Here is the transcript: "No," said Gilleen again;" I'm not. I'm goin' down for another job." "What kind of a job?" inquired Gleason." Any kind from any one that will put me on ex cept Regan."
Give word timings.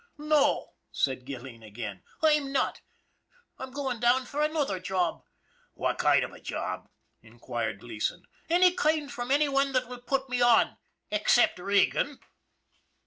"No," 0.17 0.73
said 0.91 1.27
Gilleen 1.27 1.61
again;" 1.61 2.01
I'm 2.23 2.51
not. 2.51 2.81
I'm 3.59 3.69
goin' 3.69 3.99
down 3.99 4.25
for 4.25 4.41
another 4.41 4.79
job." 4.79 5.21
"What 5.75 5.99
kind 5.99 6.23
of 6.23 6.31
a 6.31 6.39
job?" 6.41 6.89
inquired 7.21 7.81
Gleason." 7.81 8.23
Any 8.49 8.71
kind 8.73 9.11
from 9.11 9.29
any 9.29 9.47
one 9.47 9.73
that 9.73 9.87
will 9.87 10.01
put 10.01 10.27
me 10.27 10.41
on 10.41 10.77
ex 11.11 11.33
cept 11.33 11.59
Regan." 11.59 12.17